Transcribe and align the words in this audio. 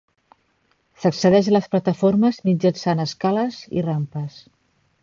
S'accedeix 1.03 1.49
a 1.51 1.53
les 1.53 1.69
plataformes 1.75 2.41
mitjançant 2.51 3.07
escales 3.07 3.63
i 3.79 3.87
rampes. 3.91 4.43